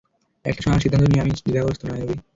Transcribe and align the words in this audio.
একটা 0.45 0.61
সময় 0.61 0.73
আমার 0.73 0.83
সিদ্ধান্ত 0.83 1.05
নিয়ে 1.07 1.23
আমি 1.23 1.31
দ্বিধাগ্রস্থ, 1.37 1.81
নাইয়োবি। 1.85 2.15